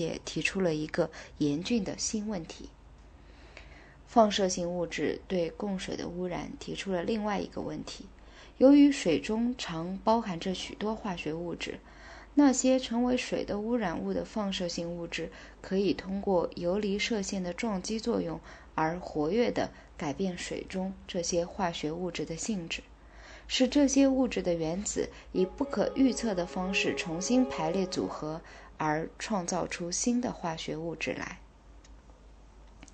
[0.00, 2.70] 也提出了一个严峻的新问题。
[4.06, 8.06] 放射性物质对供水的污染提出了另外一个问题：
[8.58, 11.78] 由于水中常包含着许多化学物质。
[12.34, 18.38] 那些成为水的污染物的放射性物质，可以通过游离射线的撞击作用
[18.76, 22.82] 而活跃地改变水中这些化学物质的性质，
[23.48, 28.40] 使这些物质的原子以不可预测的方式重新排列组合，
[28.80, 31.38] 而创造出新的化学物质来。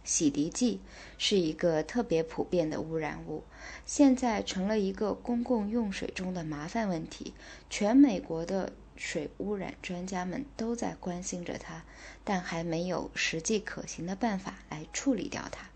[0.02, 0.80] 洗涤剂
[1.16, 3.44] 是一个特别普遍的污染物，
[3.84, 7.32] 现在成了一个公共用水中的麻烦问题。
[7.70, 8.72] 全美国的。
[8.98, 11.84] 水污染专家们都在关心着它，
[12.24, 15.68] 但还没有实际可行的办法来处理掉它。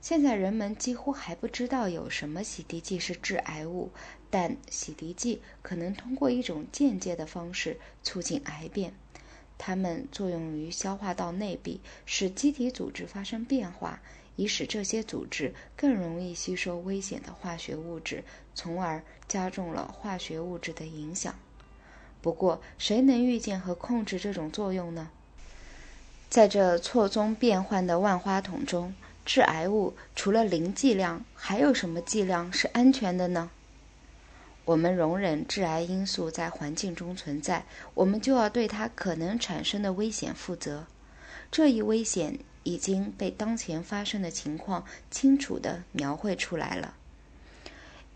[0.00, 3.92] 现在人们几乎还不知道有什么洗涤剂是致癌物，
[4.28, 8.94] 但洗涤剂可能通过一种间接的方式促进癌变。
[9.58, 14.00] 它们作用于消化道内壁，使机体组织发生变化，
[14.36, 18.22] 以使这些组织更容易吸收危险的化学物质，
[18.54, 21.34] 从而加重了化学物质的影响。
[22.20, 25.10] 不过，谁能预见和控制这种作用呢？
[26.28, 33.50] 在这错综变幻的万花筒中，致癌物除了零剂量，还有什么剂量是安全的呢？
[34.66, 37.64] 我们容忍致癌因素在环境中存在，
[37.94, 40.86] 我们就要对它可能产生的危险负责。
[41.50, 46.94] 这一危险已经被当前发生的情况清楚地描绘出来了。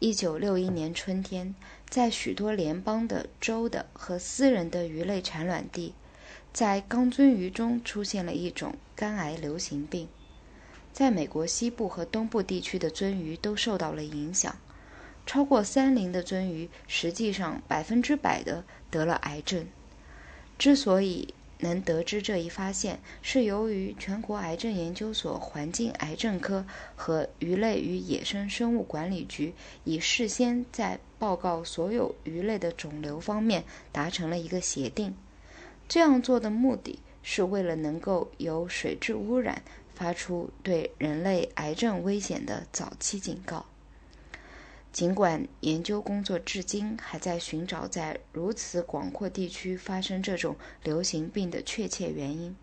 [0.00, 1.54] 一九六一年春天。
[1.88, 5.92] 在许多联邦的、州的和私人的鱼类产卵地，
[6.52, 10.06] 在缸鳟鱼中出现了一种肝癌流行病。
[10.92, 14.56] 在美国西部和东部地区的鳟鱼都受到了影响。
[15.30, 19.64] 超过三龄的鳟鱼实际上百分之百的得了癌症。
[20.58, 33.62] 之所以能得知这一发现，是由于全国癌症研究所环境癌症科和鱼类与野生生物管理局已事先在报告所有鱼类的肿瘤方面
[33.92, 35.14] 达成了一个协定。
[35.88, 39.62] 这样做的目的是为了能够由水质污染
[39.94, 43.64] 发出对人类癌症危险的早期警告。
[44.92, 52.56] 尽管研究工作至今还在寻找在如此广阔地区发生这种流行病的确切原因，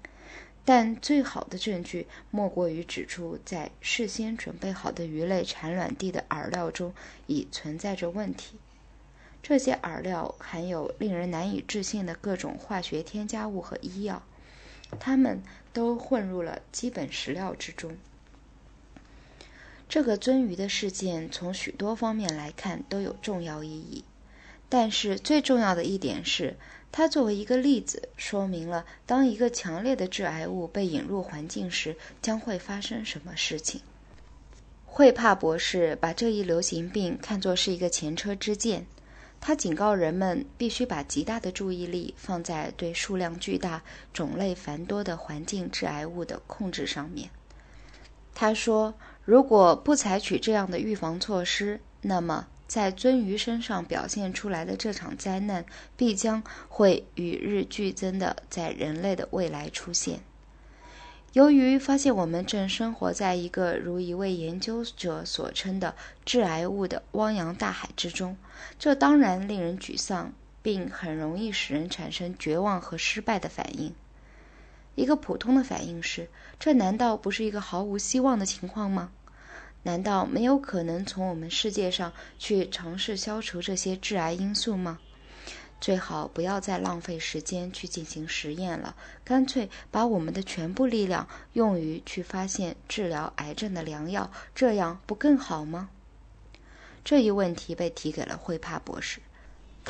[0.66, 6.94] 但最好的证据莫过于指出，在事先准备好的鱼类产卵地的饵料中
[7.28, 8.58] 已存在着问题。
[9.42, 14.22] 这些饵料含有令人难以置信的各种化学添加物和医药，
[15.00, 17.98] 它们都混入了基本食料之中。
[19.90, 24.04] 这个鳟鱼的事件从许多方面来看都有重要意义，
[24.68, 26.58] 但是最重要的一点是，
[26.92, 33.80] 它作为一个例子，说明了当一个强烈的致癌物被引入环境时将会发生什么事情。
[34.86, 38.86] 惠帕博士把这一流行病看作是一个前车之鉴，
[39.40, 43.82] 他警告人们必须把极大的注意力放在对数量巨大、
[44.12, 47.30] 种类繁多的环境致癌物的控制上面。
[48.36, 48.94] 他说。
[49.28, 55.66] 如果不采取这样的预防措施，那么在鳟鱼身上表现出来的这场灾难
[55.98, 60.22] 必将会与日俱增的在人类的未来出现。
[61.34, 68.38] 由于发现我们正生活在一个如一位研究者所称的致癌物的汪洋大海之中，
[68.80, 73.94] 这当然令人沮丧，并很容易使人产生绝望和失败的反应。
[74.98, 76.28] 一个普通的反应是：
[76.60, 79.12] 这难道不是一个毫无希望的情况吗？
[79.84, 84.98] 难道没有可能从我们世界上去尝试消除这些致癌因素吗？
[85.80, 95.90] 最好不要再浪费时间去进行实验了，干脆把我们的全部力量用于去发现治疗癌症的良药，这样不更好吗？
[97.06, 99.22] 这一问题被提给了惠帕博士，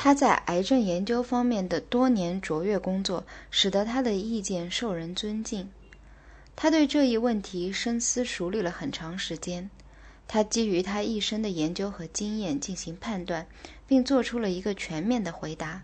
[0.00, 5.68] 他在癌症研究方面的多年卓越工作，使得他的意见受人尊敬。
[6.54, 9.68] 他对这一问题深思熟虑了很长时间。
[10.28, 13.48] 他基于他一生的研究和经验进行判断，
[13.88, 15.82] 并做出了一个全面的回答。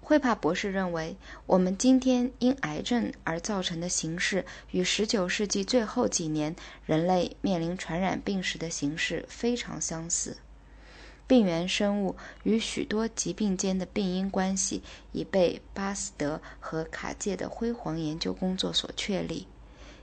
[0.00, 1.16] 惠帕博士认为，
[1.46, 6.54] 我们今天因癌症而造成的形势与19世纪最后几年
[6.84, 10.36] 人类面临传染病时的形势非常相似。
[11.26, 12.14] 病原生物
[12.44, 14.82] 与许多疾病间的病因关系
[15.12, 19.46] 已被巴斯德和卡介的辉煌研究工作所确立。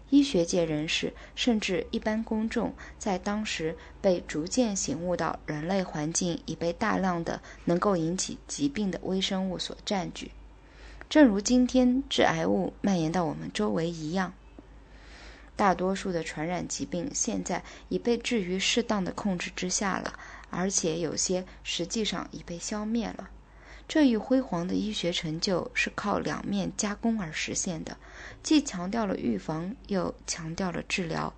[0.10, 10.32] 医学界人士甚至一般公众在当时被逐渐醒悟到，人类环境已被大量的能够引起疾病的微生物所占据。
[11.10, 14.34] 正如今天致癌物蔓延到我们周围一样。
[15.56, 20.14] 大多数的传染疾病现在已被置于适当的控制之下了，
[20.54, 23.30] 而且有些实际上已被消灭了。
[23.88, 27.98] 这一辉煌的医学成就是靠两面加工而实现的，
[28.42, 31.34] 既强调了预防，又强调了治疗。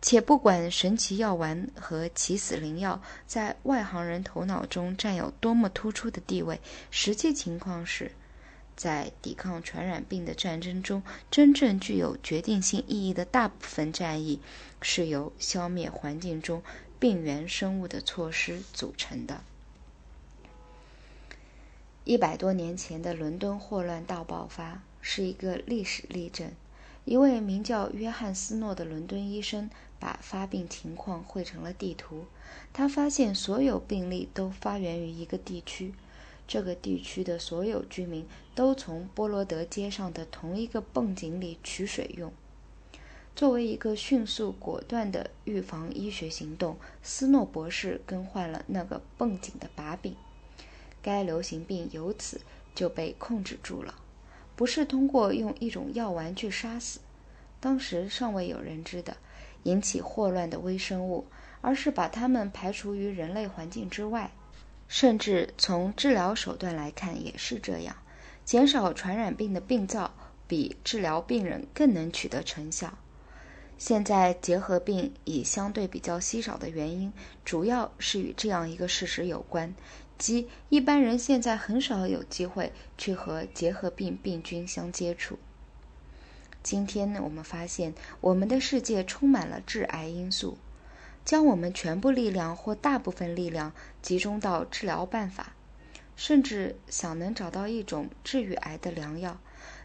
[0.00, 6.58] 且不管神奇药丸和起死灵药在外行人头脑中占有多么突出的地位，
[6.90, 8.12] 实际情况是。
[8.74, 14.40] 在抵抗传染病的战争中，真正具有决定性意义的大部分战役，
[14.80, 16.62] 是由消灭环境中
[17.00, 19.40] 病原生物的措施组成的。
[22.04, 26.52] 一百多年前的伦敦霍乱大爆发是一个历史例证。
[27.06, 32.26] 一位名叫约翰斯诺的伦敦医生把发病情况绘成了地图，
[32.74, 35.94] 他发现所有病例都发源于一个地区。
[36.46, 42.30] 这个地区的所有居民都从波罗德街上的同一个泵井里取水用。
[43.36, 50.14] 作为一个迅速果断的预防医学行动，斯诺博士更换了那个泵井的把柄。
[51.00, 52.42] 该流行病由此
[52.74, 53.94] 就被控制住了，
[54.54, 57.00] 不是通过用一种药丸去杀死，
[57.60, 59.16] 当时尚未有人知的
[59.62, 61.26] 引起霍乱的微生物，
[61.62, 64.30] 而是把它们排除于人类环境之外。
[64.86, 67.96] 甚至从治疗手段来看也是这样，
[68.44, 70.12] 减少传染病的病灶
[70.46, 72.98] 比治疗病人更能取得成效。
[73.80, 77.10] 现在结核病已相对比较稀少的原因，
[77.46, 79.74] 主要是与这样一个事实有关，
[80.18, 85.38] 即一般人现在很少有机会去和结核病病菌相接触。
[86.62, 90.58] 今天，我们发现我们的世界充满了致癌因素。
[91.24, 93.72] 将我们全部力量或大部分力量
[94.02, 95.54] 集中到治疗办法，
[96.16, 99.38] 甚至想能找到一种治愈癌的良药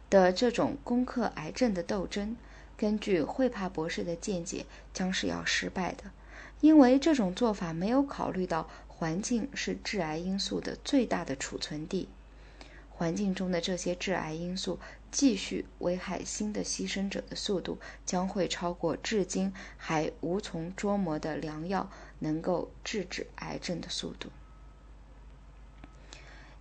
[0.10, 2.36] 的这种攻克癌症的斗争，
[2.78, 6.12] 根据惠帕博士的见解，将是要失败的，
[6.62, 12.10] 因为这种做法没有考虑到环境是致癌因素的最大的储存地。
[12.90, 14.80] 环境中的这些致癌因素
[15.12, 21.90] 继续危害新的牺牲者的速度，将会超过至今还无从捉摸的良药
[22.20, 24.30] 能够制止癌症的速度。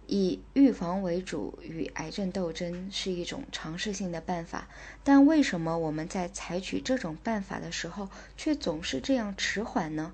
[0.07, 4.69] 以预防为主与癌症斗争是一种尝试性的办法，
[5.03, 10.13] 但为什么我们在采取这种办法的时候却总是这样迟缓呢？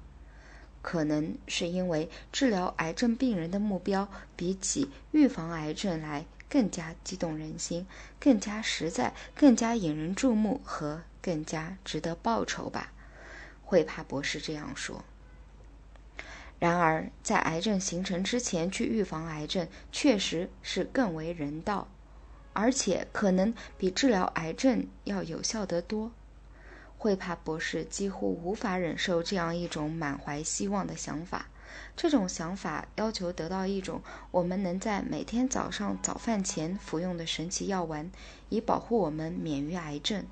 [0.83, 7.87] 可能是因为治疗癌症病人的目标比起预防癌症来更加激动人心、
[8.19, 12.93] 更加实在、更加引人注目和更加值得报酬吧。
[13.63, 15.05] 惠帕博士这样说。
[16.61, 21.89] 然而，在癌症形成之前去预防癌症，确实是更为人道，
[22.53, 26.13] 而且可能比治疗癌症要有效得多。
[26.99, 31.47] 惠帕博士几乎无法忍受这样一种满怀希望的想法。
[31.97, 38.11] 这种想法要求得到一种我们能在每天早上早饭前服用的神奇药丸，
[38.51, 40.27] 以保护我们免于癌症。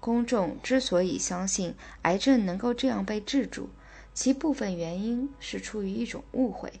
[0.00, 3.68] 公众之所以相信癌症能够这样被治住，
[4.14, 6.80] 其部分原因是出于一种误会，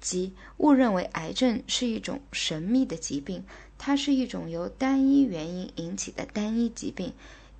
[0.00, 3.44] 即误认为癌症是一种神秘的疾病，
[3.78, 7.12] 它是一种由单一原因引起的单一疾病。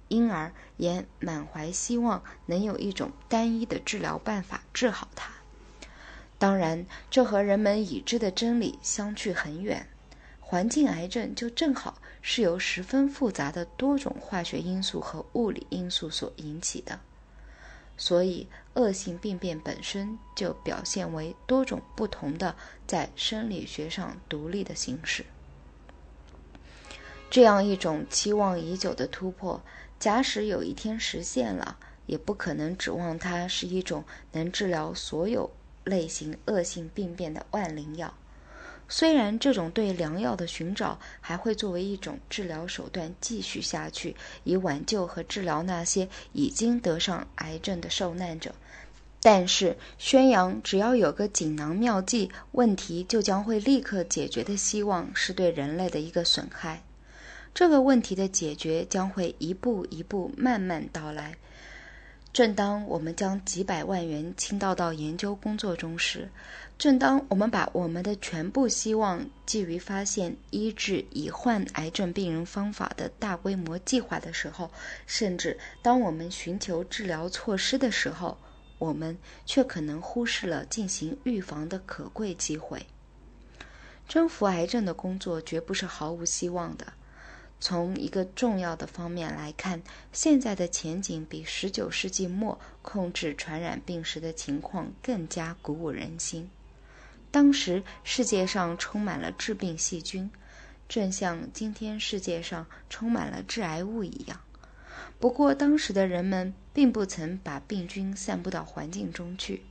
[0.08, 5.32] 因而也满怀希望能有一种单一的治疗办法治好它。
[6.38, 9.88] 当然，这和人们已知的真理相去很远。
[10.40, 17.00] 环境癌症就正好是由十分复杂的多种化学因素和物理因素所引起的，
[17.96, 22.56] 所以恶性病变本身就表现为多种不同的
[22.86, 25.24] 在生理学上独立的形式。
[27.30, 29.62] 这样一种期望已久的突破。
[29.98, 35.50] 假使有一天实现了，也不可能指望它是一种能治疗所有
[35.84, 38.12] 类型恶性病变的万灵药。
[38.94, 48.54] 虽然这种对良药的寻找还会作为一种治疗手段继续下去，以挽救和治疗那些已经得上癌症的受难者，
[49.22, 56.82] 但是宣扬只要有个锦囊妙计，问题就将会立刻解决的希望，是对人类的一个损害。
[57.54, 61.36] 这个问题的解决将会一步一步慢慢到来。
[62.32, 66.30] 正当我们将几百万元倾倒到研究工作中时，
[66.78, 74.70] 正当我们把我们的全部希望寄于发现医治已患癌症病人方法的大规模计划的时候，
[75.06, 78.38] 甚至当我们寻求治疗措施的时候，
[78.78, 82.86] 我们却可能忽视了进行预防的可贵机会。
[84.08, 86.94] 征服癌症的工作绝不是毫无希望的。
[87.62, 89.80] 从一个重要的方面来看，
[90.12, 96.50] 现在的前景比十九世纪末控制传染病时的情况更加鼓舞人心。
[97.30, 100.28] 当时世界上充满了致病细菌，
[100.88, 104.40] 正像今天世界上充满了致癌物一样。
[105.20, 109.62] 不过，当时的人们并不曾把病菌散布到环境中去，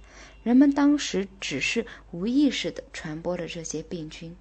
[0.44, 4.34] 人们当时只是无意识地传播了这些病菌。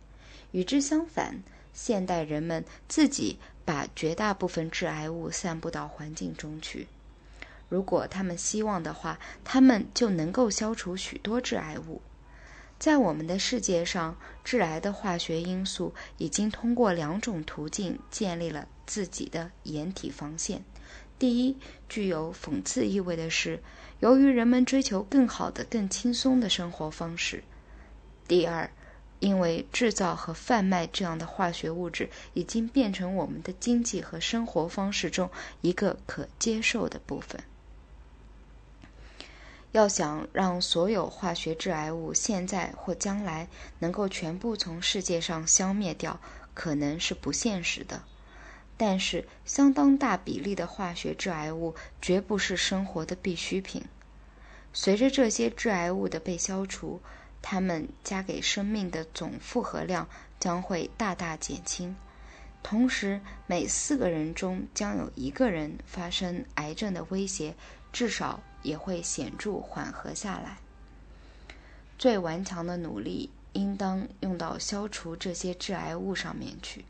[0.53, 1.43] 与之相反，
[1.83, 6.87] 现代人们自己把绝大部分致癌物散布到环境中去。
[7.71, 12.03] 如果他们希望的话，他们就能够消除许多致癌物。
[12.79, 20.63] 在我们的世界上，致癌的化学因素已经通过两种途径建立了自己的掩体防线。
[21.19, 21.57] 第一，
[21.89, 23.63] 具有讽刺意味的是，
[24.01, 27.39] 由于人们追求更好的、更轻松的生活方式；
[28.29, 28.71] 第二，
[29.21, 37.41] 因为制造和贩卖这样的化学物质已经变成我们的经济和生活方式中一个可接受的部分。
[39.73, 43.47] 要想让所有化学致癌物现在或将来
[43.79, 46.19] 能够全部从世界上消灭掉，
[46.55, 48.03] 可能是不现实的。
[48.77, 53.85] 但是，相当大比例的化学致癌物绝不是生活的必需品。
[54.73, 57.01] 随着这些致癌物的被消除，
[57.43, 61.97] 它们加给生命的总负荷量将会大大减轻，
[62.63, 67.55] 同时每四个人中将有一个人发生癌症的威胁，
[67.93, 70.59] 至少也会显著缓和下来。
[71.99, 76.85] 最顽强的努力应当用到消除这些致癌物上面去，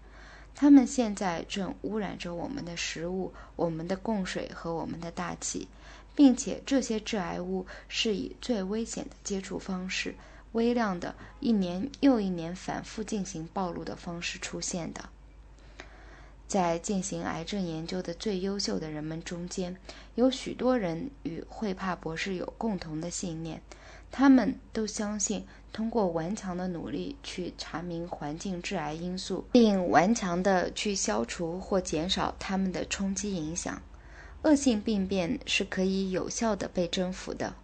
[0.54, 5.66] 它们现在正污染着我们的食物、我们的供水和我们的大气，
[6.14, 10.14] 并且这些致癌物是以最危险的接触方式。
[10.52, 15.08] 微量的，一年又一年反复进行暴露的方式出现的。
[16.48, 19.76] 在进行癌症研究的最优秀的人们中间，
[20.16, 23.62] 有许多人与惠帕博士有共同的信念，
[24.10, 33.80] 他们都相信通过顽强的努力去查明环境致癌因素，并顽强地去消除或减少它们的冲击影响，
[34.42, 37.54] 恶性病变是可以有效地被征服的。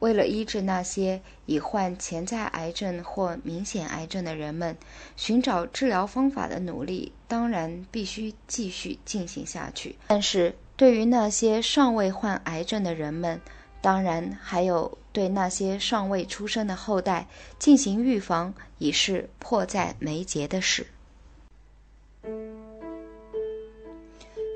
[0.00, 4.76] 为了医治那些已患潜在癌症或明显癌症的人们，
[5.16, 9.96] 寻找治疗方法的努力当然必须继续进行下去。
[10.06, 13.40] 但是，对于那些尚未患癌症的人们，
[13.80, 17.26] 当然还有对那些尚未出生的后代
[17.58, 20.86] 进行预防，已是迫在眉睫的事。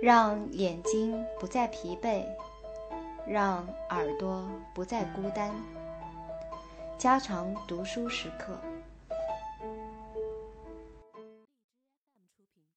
[0.00, 2.24] 让眼睛不再疲惫。
[3.26, 5.50] 让耳朵不再孤单，
[6.98, 8.58] 家常读书时刻。